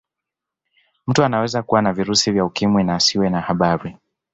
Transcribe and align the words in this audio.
Mtu 1.07 1.23
anaweza 1.23 1.63
kuwa 1.63 1.81
na 1.81 1.93
virusi 1.93 2.31
vya 2.31 2.45
ukimwi 2.45 2.83
na 2.83 2.95
asiwe 2.95 3.29
na 3.29 3.41
habari 3.41 3.97